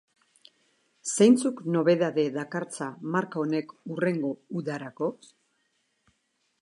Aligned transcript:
Zeintzuk 1.15 1.61
nobedade 1.75 2.25
dakartza 2.39 2.87
marka 3.17 3.43
honek 3.43 3.77
hurrengo 3.91 4.33
udarako? 4.63 5.11